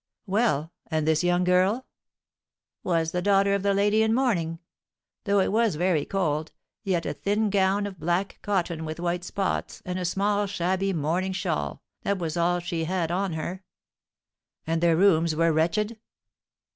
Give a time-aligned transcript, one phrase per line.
[0.25, 1.85] "Well, and this young girl?"
[2.83, 4.57] "Was the daughter of the lady in mourning.
[5.25, 6.51] Though it was very cold,
[6.83, 11.33] yet a thin gown of black cotton with white spots, and a small, shabby mourning
[11.33, 13.63] shawl, that was all she had on her."
[14.65, 15.99] "And their rooms were wretched?"